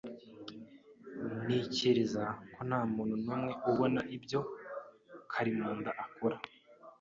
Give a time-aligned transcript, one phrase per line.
[1.43, 4.39] Ntekereza ko ntamuntu numwe ubona ibyo
[5.31, 6.37] Karimunda akora.